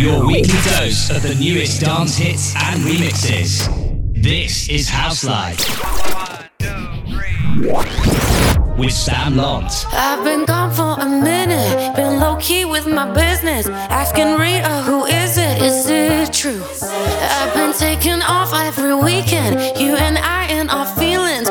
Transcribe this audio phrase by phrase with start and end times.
[0.00, 3.68] Your weekly dose of the newest dance hits and remixes.
[4.14, 5.58] This is House Life.
[8.78, 9.84] With Sam Londt.
[9.92, 13.66] I've been gone for a minute, been low key with my business.
[13.68, 15.60] Asking Rita, who is it?
[15.60, 16.64] Is it true?
[16.80, 21.50] I've been taking off every weekend, you and I and our feelings.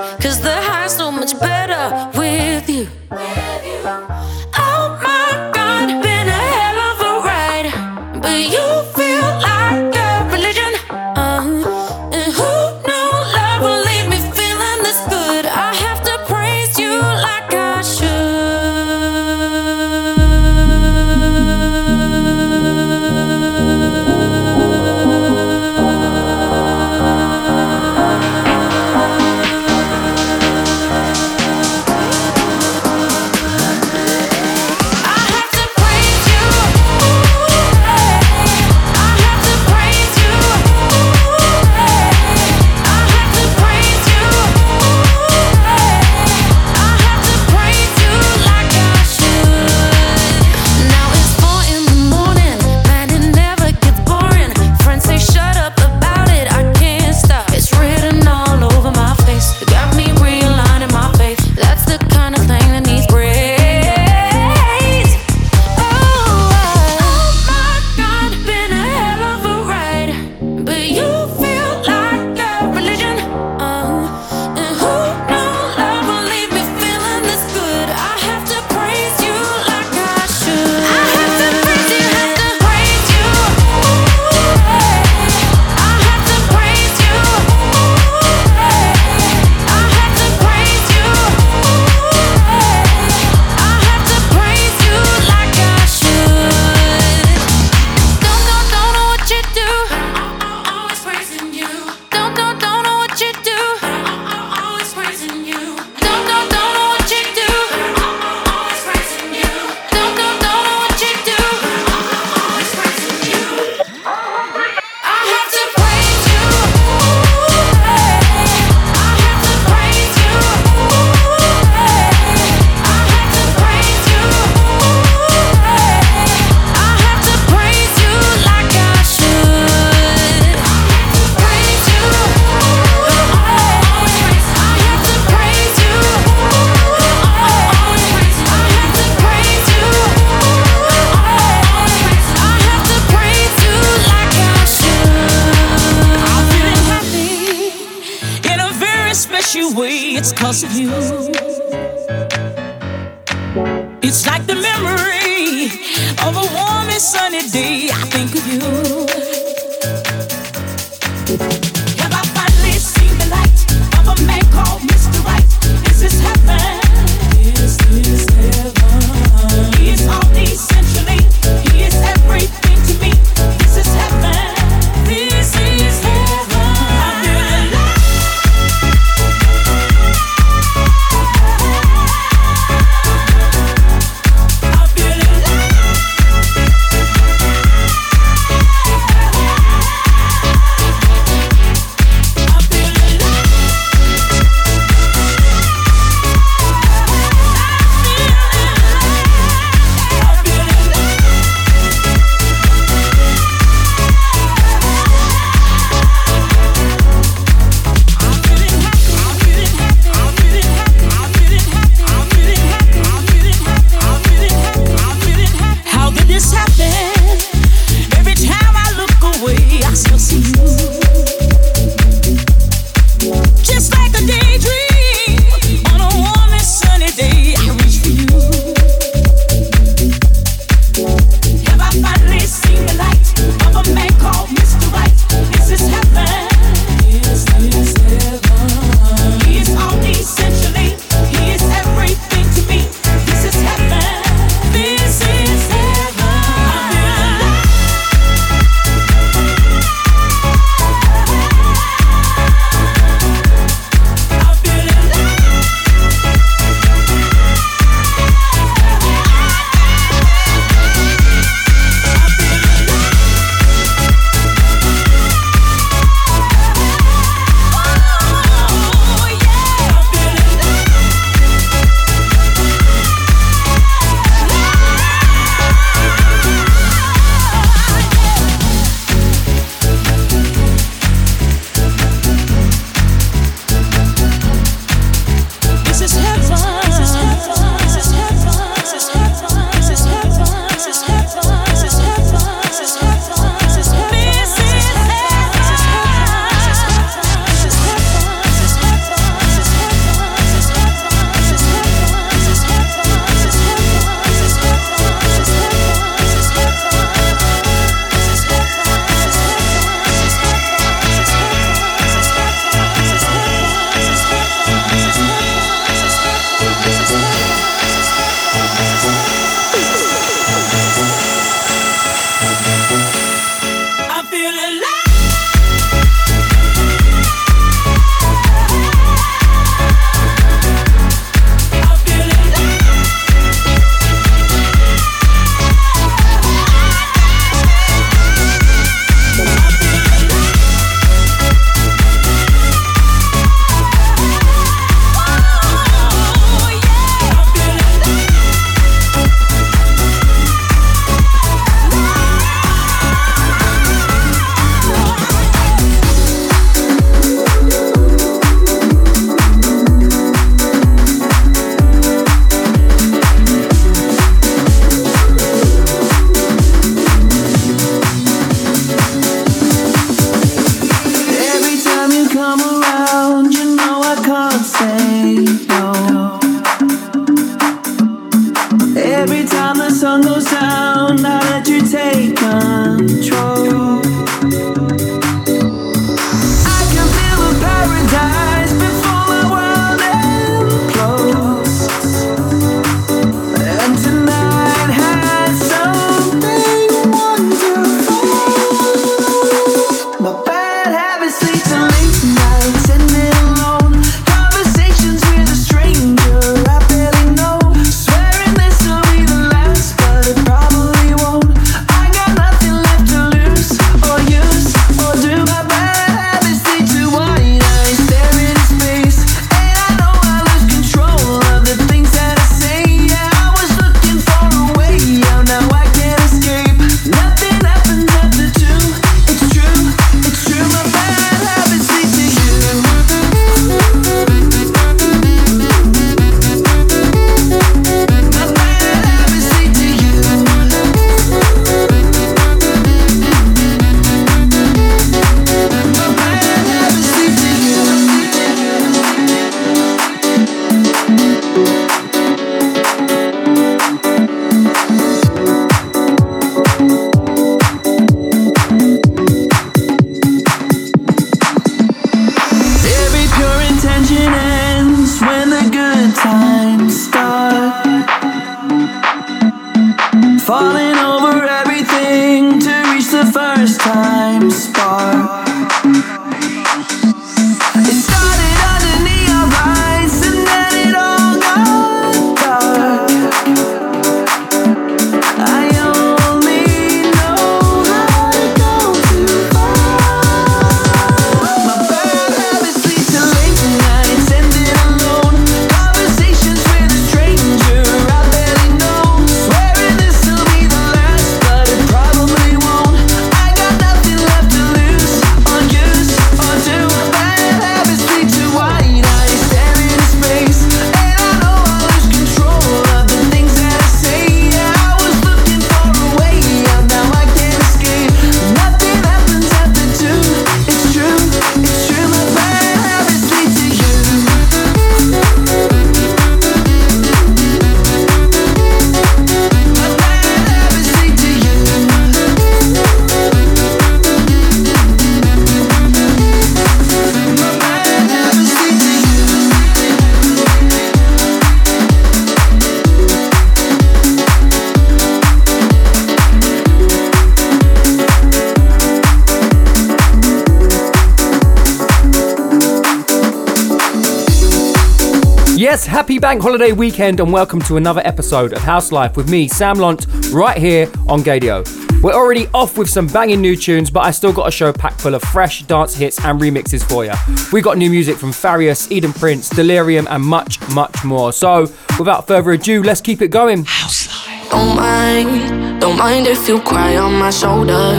[555.69, 559.47] Yes, happy bank holiday weekend and welcome to another episode of House Life with me,
[559.47, 561.63] Sam Londt, right here on Gaydio.
[562.01, 564.99] We're already off with some banging new tunes, but I still got a show packed
[564.99, 567.13] full of fresh dance hits and remixes for you.
[567.53, 571.31] We got new music from Farius, Eden Prince, Delerium, and much, much more.
[571.31, 573.63] So, without further ado, let's keep it going.
[573.65, 574.49] House Life.
[574.49, 577.93] Don't mind, don't mind if you cry on my shoulder.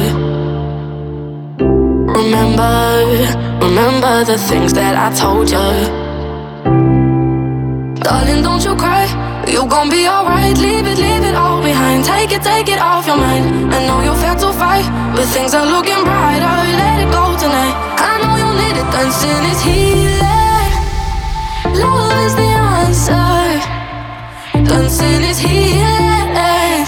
[2.19, 6.10] Remember, remember the things that I told you.
[8.03, 9.05] Darling, don't you cry.
[9.47, 10.57] You gon' be alright.
[10.57, 12.05] Leave it, leave it all behind.
[12.05, 13.75] Take it, take it off your mind.
[13.75, 16.57] I know you fed to fight, but things are looking brighter.
[16.81, 17.75] Let it go tonight.
[18.01, 18.89] I know you need it.
[18.95, 20.73] Dancing is healing.
[21.77, 23.61] Love is the answer.
[24.65, 26.87] Dancing is healing.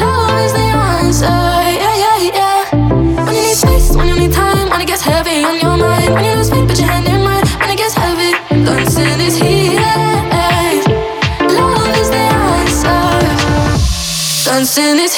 [0.00, 1.40] Love is the answer.
[1.84, 3.24] Yeah, yeah, yeah.
[3.26, 6.14] When you need space, when you need time, when it gets heavy on your mind,
[6.14, 7.44] when you lose faith, put your hand in mine.
[7.60, 8.32] When it gets heavy,
[8.64, 9.59] dancing is healing.
[14.50, 15.14] Dancing is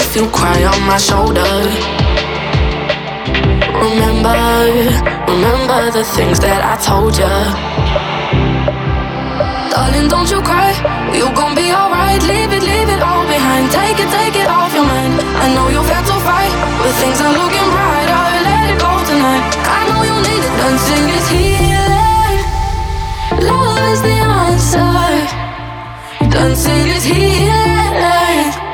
[0.00, 1.50] if you cry on my shoulder.
[3.84, 4.34] Remember,
[5.28, 7.34] remember the things that I told you.
[9.70, 10.72] Darling, don't you cry,
[11.12, 12.22] you' gonna be alright.
[12.32, 13.68] Leave it, leave it all behind.
[13.70, 15.20] Take it, take it off your mind.
[15.44, 18.24] I know you've had to fight, but things are looking brighter.
[18.48, 19.44] Let it go tonight.
[19.78, 22.40] I know you need it, dancing is healing.
[23.48, 24.16] Love is the
[24.48, 24.92] answer.
[26.32, 28.69] Dancing is healing.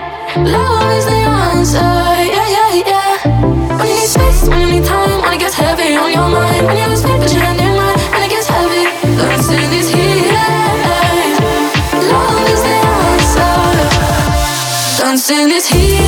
[14.98, 16.06] Dancing is healing.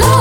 [0.00, 0.19] Love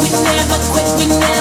[0.00, 1.37] Miami,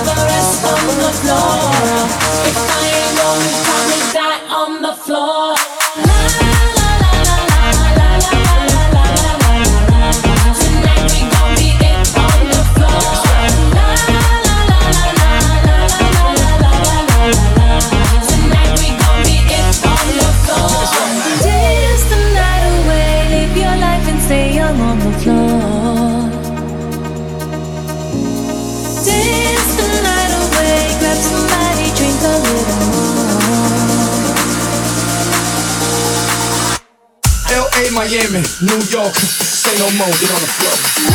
[38.60, 41.07] New York, say no more, get on the floor.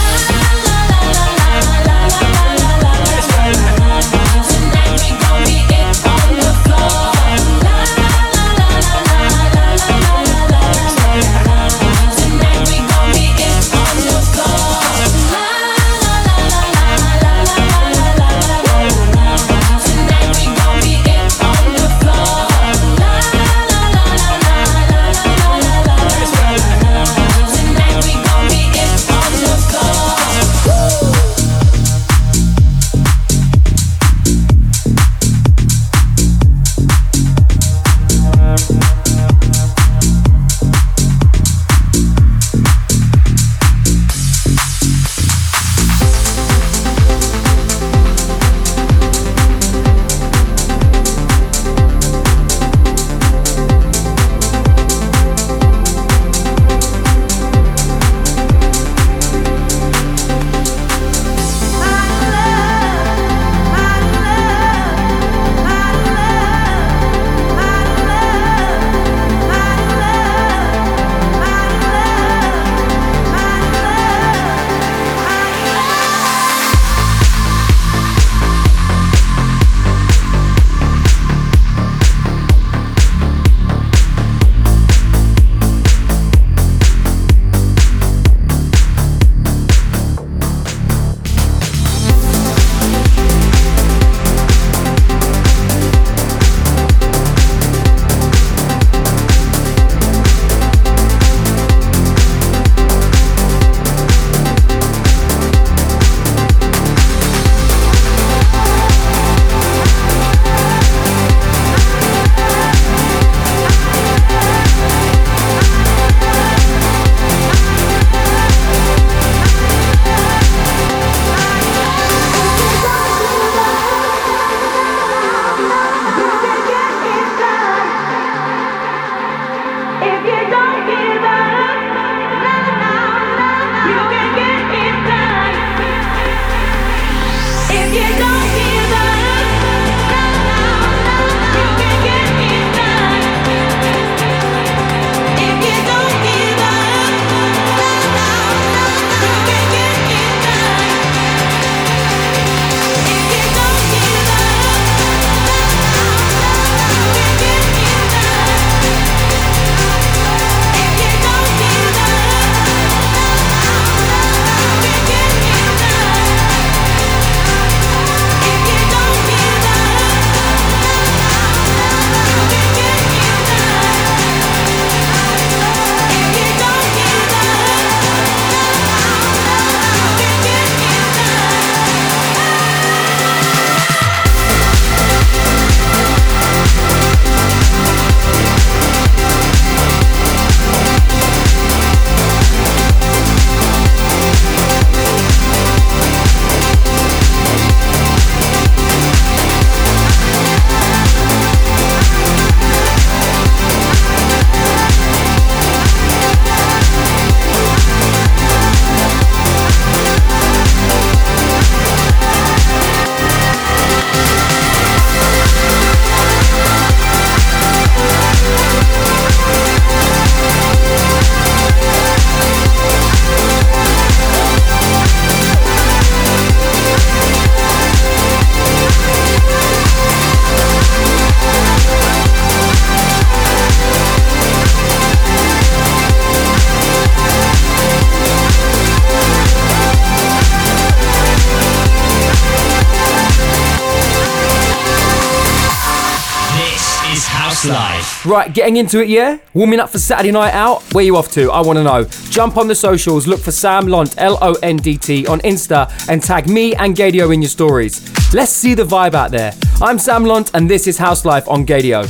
[248.32, 249.36] Right, getting into it, yeah?
[249.52, 250.82] Warming up for Saturday night out?
[250.94, 251.50] Where you off to?
[251.50, 252.04] I want to know.
[252.30, 255.92] Jump on the socials, look for Sam Londt, L O N D T, on Insta,
[256.08, 258.00] and tag me and Gaydio in your stories.
[258.32, 259.52] Let's see the vibe out there.
[259.82, 262.08] I'm Sam Londt, and this is House Life on Gaydio.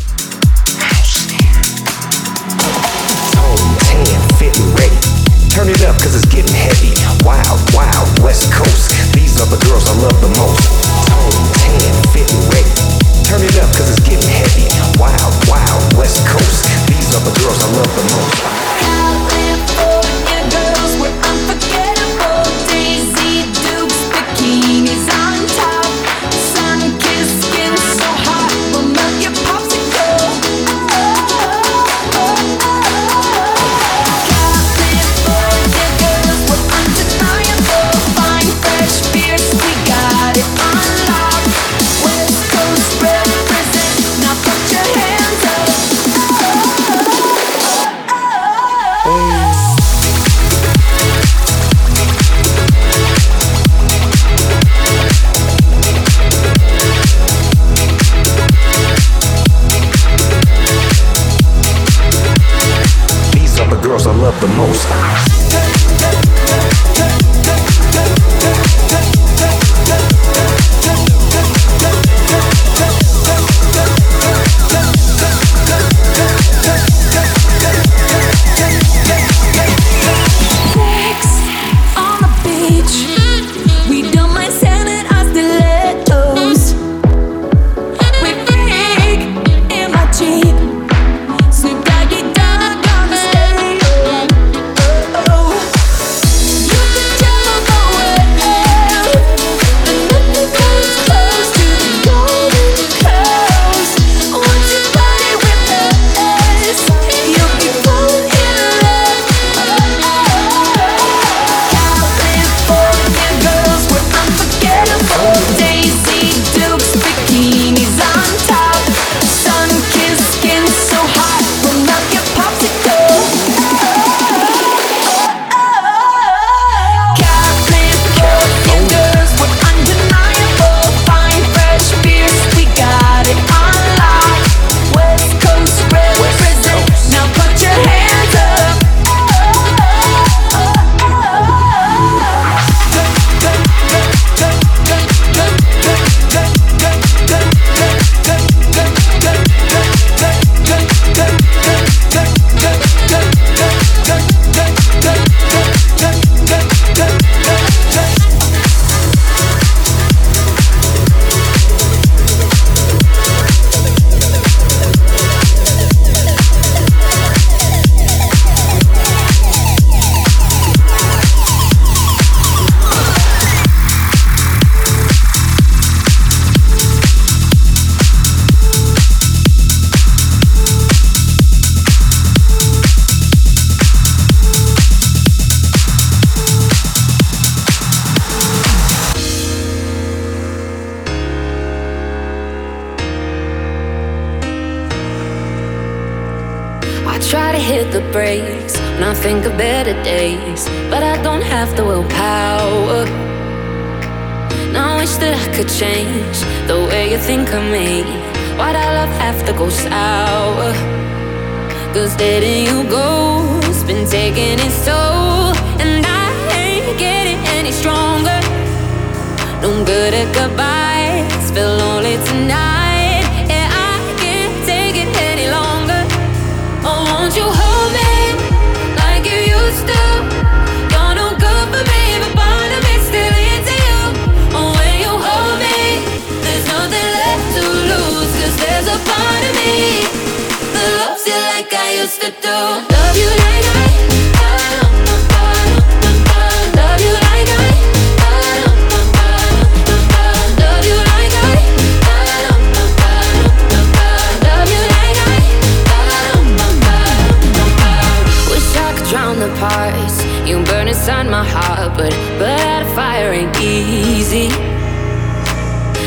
[262.43, 264.49] But a fire ain't easy.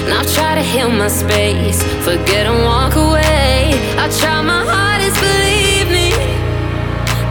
[0.09, 3.71] Now try to heal my space, forget and walk away.
[3.97, 6.11] I try my hardest, believe me.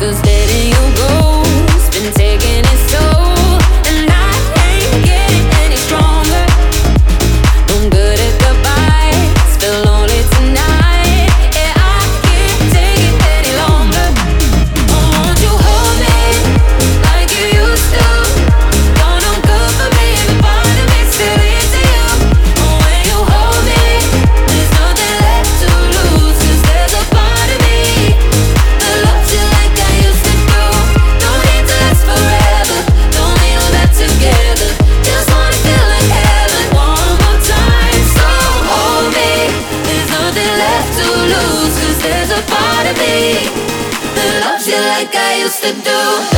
[0.01, 1.34] Cause letting you go.
[45.55, 46.34] supposed to do?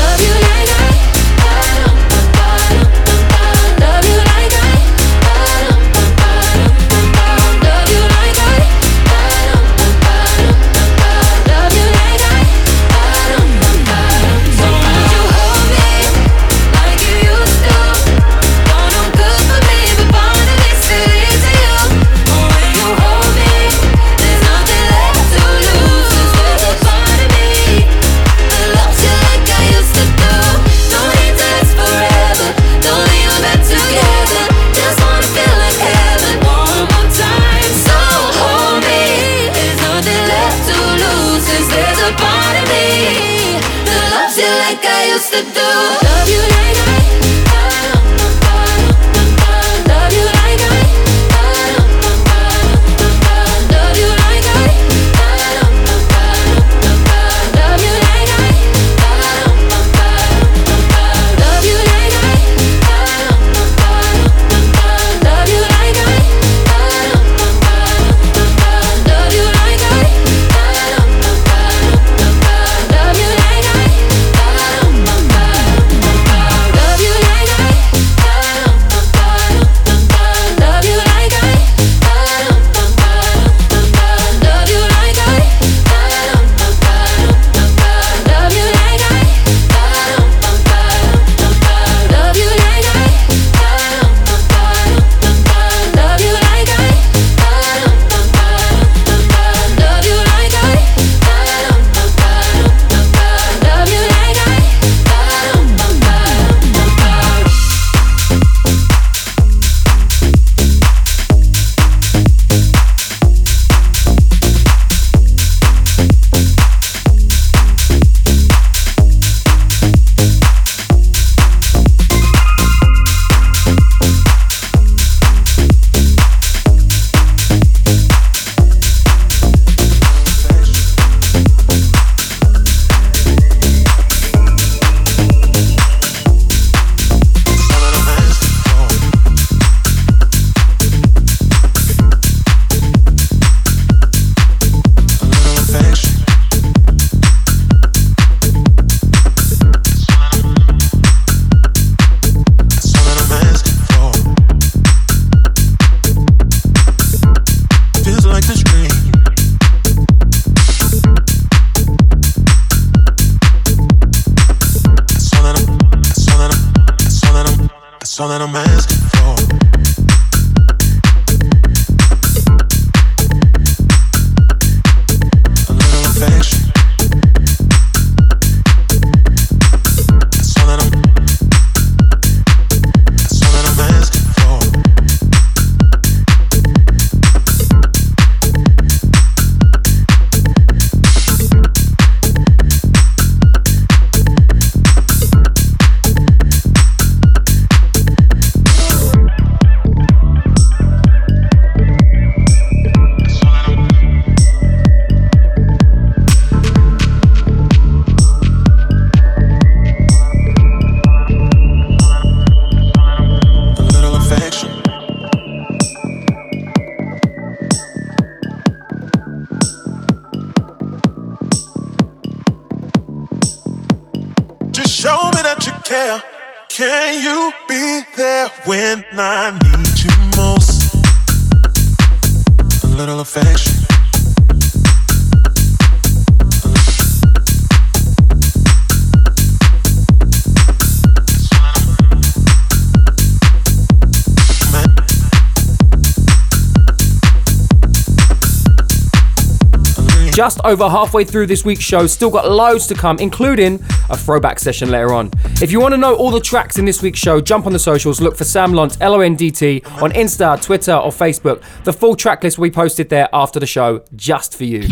[250.46, 252.06] just over halfway through this week's show.
[252.06, 255.32] Still got loads to come, including a throwback session later on.
[255.60, 257.80] If you want to know all the tracks in this week's show, jump on the
[257.80, 261.64] socials, look for Sam Londt, L O N D T, on Insta, Twitter, or Facebook.
[261.82, 264.82] The full track list we posted there after the show, just for you.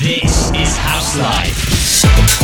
[0.00, 2.39] This is House Life.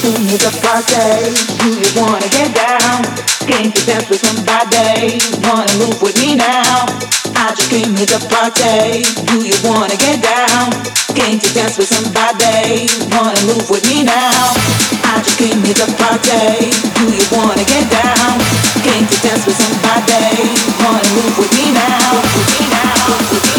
[0.00, 1.28] Soon as a Friday,
[1.60, 3.04] do you wanna get down?
[3.44, 5.20] Can't you dance with somebody?
[5.44, 6.88] Wanna move with me now?
[7.36, 9.04] I just came here to party.
[9.28, 10.72] Do you wanna get down?
[11.12, 12.88] Can't you dance with somebody?
[13.12, 14.56] Wanna move with me now?
[15.04, 16.72] I just came here to party.
[16.96, 18.40] Do you wanna get down?
[18.80, 20.48] Can't you dance with somebody?
[20.80, 22.24] Wanna move with me now?
[22.24, 23.04] With me now?
[23.04, 23.49] With me now?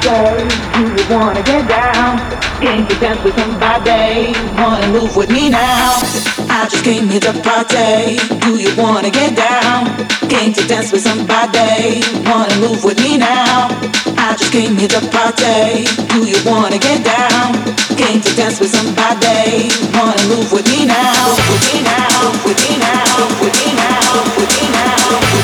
[0.00, 0.08] Do
[0.80, 2.16] you wanna get down?
[2.60, 6.00] Came to dance with somebody, wanna move with me now?
[6.48, 8.16] I just came here to party.
[8.40, 10.08] Do you wanna get down?
[10.28, 13.68] Came to dance with somebody, wanna move with me now?
[14.16, 15.84] I just came here to party.
[16.08, 17.60] Do you wanna get down?
[17.96, 20.50] Came to dance with somebody, wanna move?
[20.50, 21.36] With me now?
[21.48, 22.32] With me now?
[22.44, 23.28] With me now?
[23.40, 24.36] With me now?
[24.36, 25.39] With me now?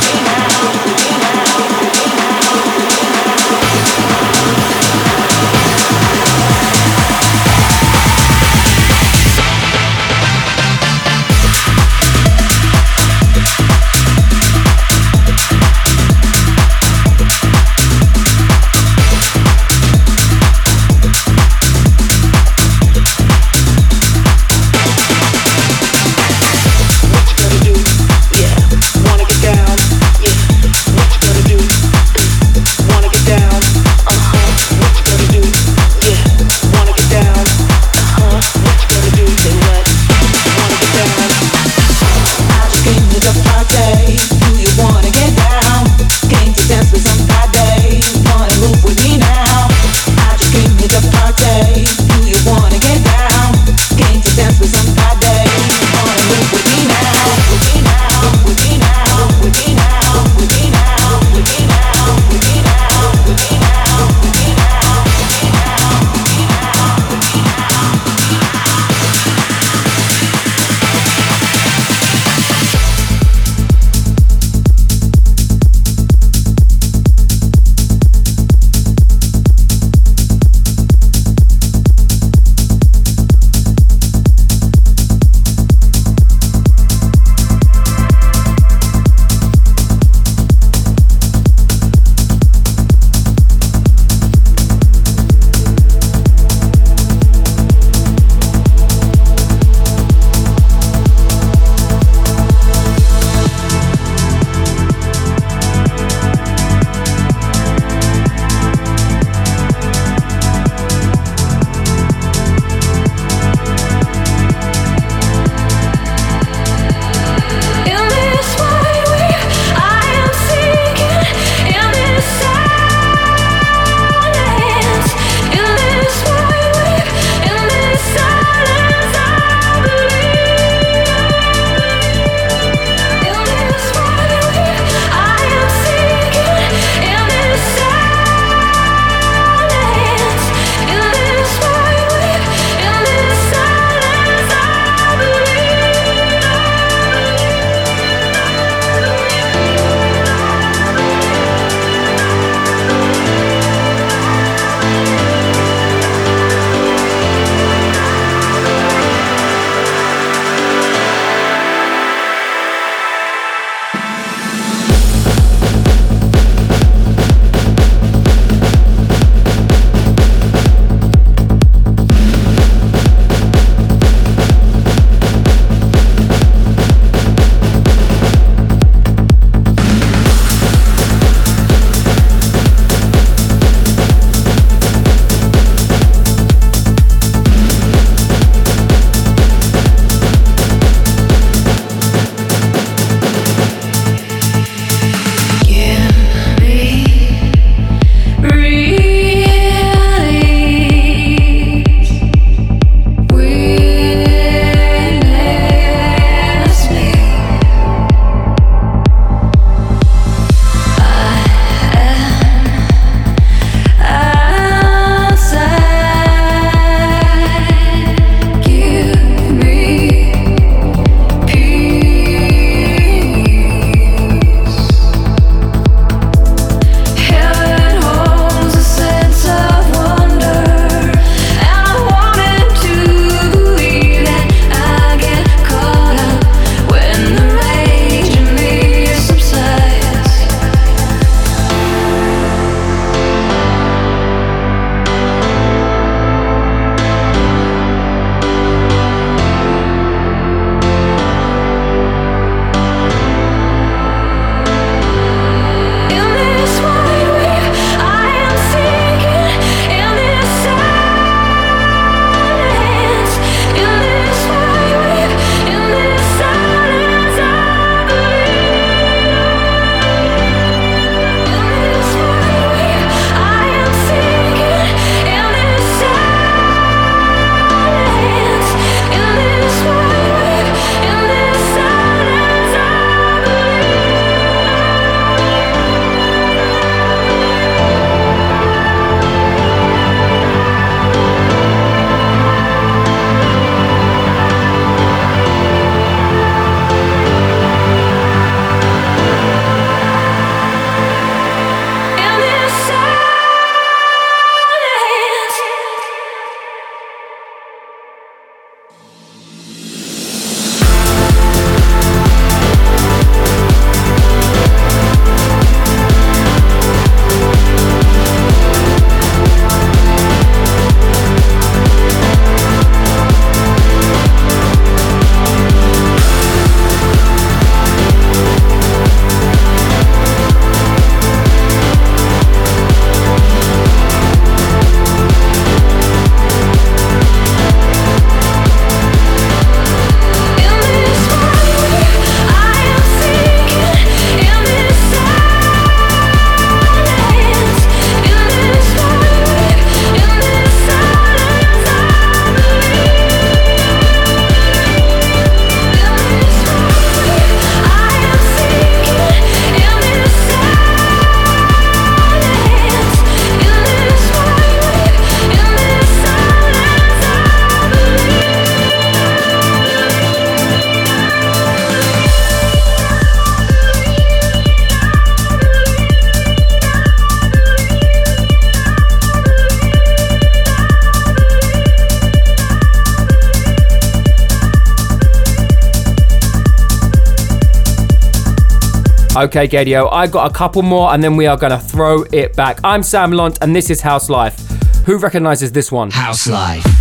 [389.36, 392.56] Okay, Gaydio, I got a couple more and then we are going to throw it
[392.56, 392.80] back.
[392.82, 394.58] I'm Sam Londt and this is House Life.
[395.04, 396.10] Who recognizes this one?
[396.10, 396.95] House Life.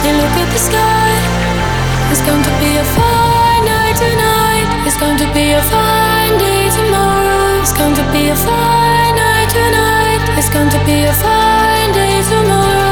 [0.00, 1.12] Still look at the sky.
[2.10, 4.68] It's going to be a fine night tonight.
[4.86, 7.60] It's going to be a fine day tomorrow.
[7.60, 10.22] It's going to be a fine night tonight.
[10.38, 12.89] It's going to be a fine day tomorrow.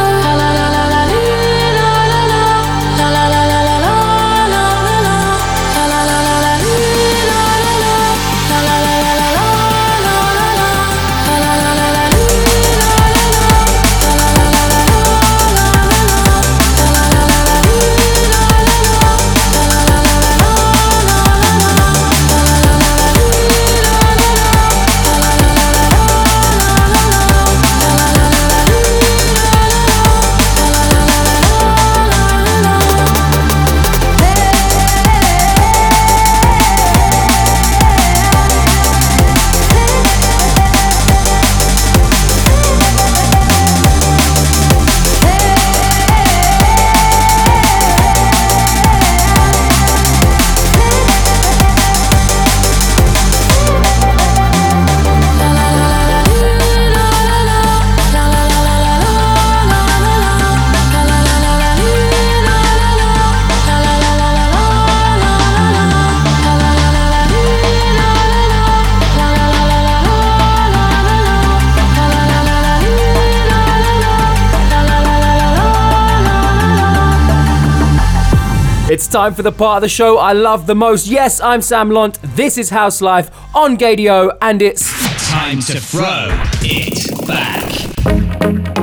[79.09, 81.07] time for the part of the show I love the most.
[81.07, 82.19] Yes, I'm Sam Londt.
[82.37, 84.91] This is House Life on Gaydio, and it's
[85.31, 86.29] time to throw
[86.63, 88.78] it back.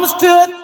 [0.00, 0.59] comes to it,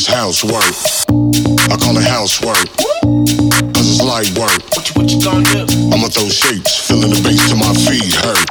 [0.00, 0.72] is housework.
[1.68, 2.64] I call it housework.
[3.74, 4.62] Cause it's light work.
[4.72, 5.66] What you, what you gonna do?
[5.92, 8.48] I'ma throw shapes, filling the bass till my feet hurt.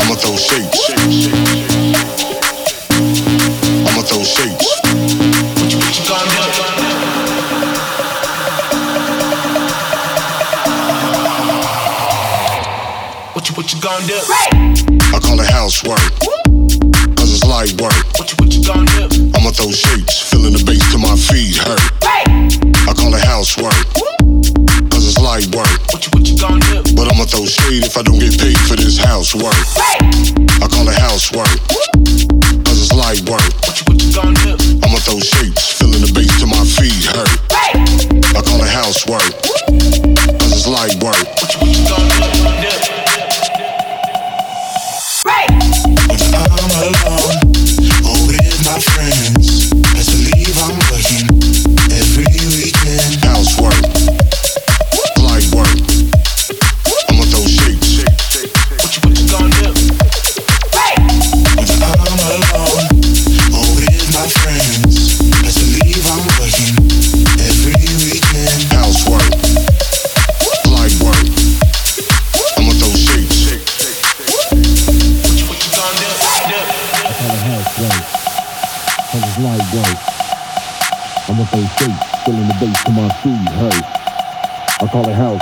[0.00, 0.90] I'ma throw shapes.
[3.88, 4.68] I'ma throw shapes.
[5.56, 6.64] What you, what you gonna do?
[13.32, 14.20] What you, what you gonna do?
[15.14, 16.12] I call it housework.
[17.16, 17.96] Cause it's light work.
[18.18, 18.89] What you, what you gonna do?
[19.50, 21.58] The bass my feet.
[22.86, 23.74] I call it housework.
[24.94, 25.66] It's light work.
[25.90, 26.94] What you, what you gonna do?
[26.94, 29.58] But I'ma throw shade if I don't get paid for this housework.
[30.62, 31.50] I call it housework.
[32.62, 33.69] Cause it's light work.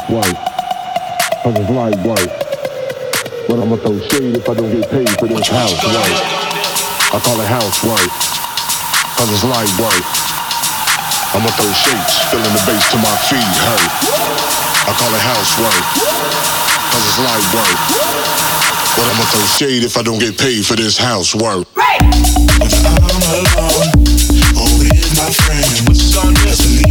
[0.09, 0.41] White,
[1.45, 2.33] cause it's light white.
[3.45, 6.17] But I'ma throw shade if I don't get paid for this house work.
[7.13, 8.09] I call it house work.
[9.21, 10.09] cause it's light white.
[11.37, 13.85] I'ma throw shapes, filling the base to my feet hey.
[14.89, 15.85] I call it house work.
[16.89, 17.81] Cause it's light white.
[18.97, 21.69] But I'ma throw shade if I don't get paid for this house work.
[21.77, 22.01] Right.
[22.65, 22.97] If I'm
[23.29, 23.93] alone,
[24.57, 24.89] only
[25.21, 26.88] my friends, what's on?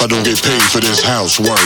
[0.00, 1.58] If I don't get paid for this housework.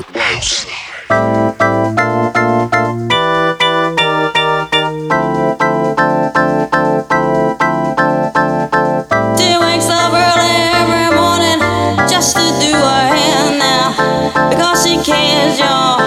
[9.39, 11.61] She wakes up early every morning
[12.09, 16.01] just to do her hair now because she cares, y'all.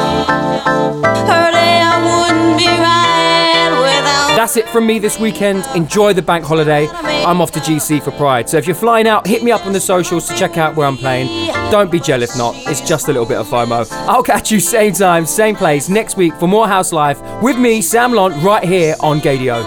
[1.27, 4.35] Her day I wouldn't be right without.
[4.35, 5.65] That's it from me this weekend.
[5.75, 6.87] Enjoy the bank holiday.
[7.27, 8.49] I'm off to GC for Pride.
[8.49, 10.87] So if you're flying out, hit me up on the socials to check out where
[10.87, 11.46] I'm playing.
[11.69, 12.55] Don't be jealous, not.
[12.67, 13.87] It's just a little bit of FOMO.
[14.07, 17.81] I'll catch you same time, same place next week for more House Life with me,
[17.81, 19.63] Sam Londt, right here on Gaydio.